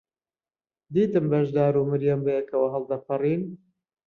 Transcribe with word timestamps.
دیتم 0.93 1.25
بەشدار 1.31 1.73
و 1.75 1.89
مەریەم 1.91 2.19
بەیەکەوە 2.25 2.67
هەڵدەپەڕین. 2.73 3.41